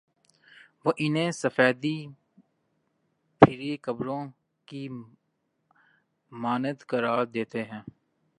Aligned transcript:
وہ 0.85 0.91
انہیں 0.97 1.31
سفیدی 1.31 2.07
پھری 3.41 3.77
قبروں 3.77 4.25
کی 4.65 4.87
مانند 6.31 6.83
قرار 6.87 7.25
دیتے 7.25 7.63
ہیں۔ 7.63 7.81